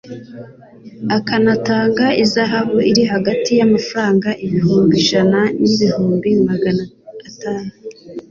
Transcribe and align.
akanatanga 1.17 2.05
ihazabu 2.23 2.77
iri 2.89 3.03
hagati 3.13 3.51
y'amafaranga 3.59 4.29
ibihumbi 4.45 4.93
ijana 5.01 5.39
n'ibihumbi 5.61 6.29
magana 6.49 6.83
atanu 7.27 7.71